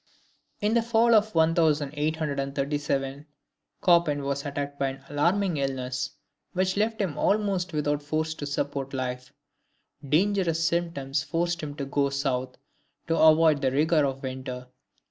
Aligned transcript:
In 0.61 0.73
the 0.73 0.81
fall 0.81 1.13
of 1.13 1.35
1837, 1.35 3.27
Chopin 3.85 4.23
was 4.23 4.43
attacked 4.43 4.79
by 4.79 4.87
an 4.87 5.03
alarming 5.09 5.57
illness, 5.57 6.09
which 6.53 6.75
left 6.75 6.99
him 6.99 7.19
almost 7.19 7.71
without 7.71 8.01
force 8.01 8.33
to 8.33 8.47
support 8.47 8.95
life. 8.95 9.31
Dangerous 10.03 10.65
symptoms 10.67 11.21
forced 11.21 11.61
him 11.61 11.75
to 11.75 11.85
go 11.85 12.09
South 12.09 12.57
to 13.05 13.15
avoid 13.15 13.61
the 13.61 13.71
rigor 13.71 14.03
of 14.03 14.23
winter. 14.23 14.69